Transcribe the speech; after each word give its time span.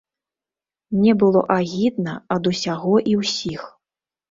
Мне 0.95 1.13
было 1.25 1.43
агідна 1.57 2.17
ад 2.39 2.51
усяго 2.55 2.95
і 3.15 3.17
ўсіх. 3.23 3.71